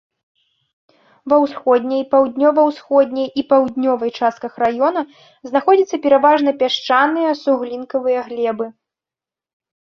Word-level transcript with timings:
Ва 1.33 1.37
ўсходняй, 1.43 2.01
паўднёва-ўсходняй 2.13 3.29
і 3.43 3.45
паўднёвай 3.53 4.11
частках 4.19 4.53
раёна 4.65 5.01
знаходзяцца 5.51 5.95
пераважна 6.09 6.49
пясчаныя 6.65 7.31
суглінкавыя 7.45 8.19
глебы. 8.35 8.65